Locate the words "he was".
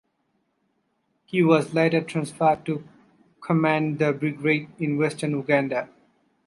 1.25-1.75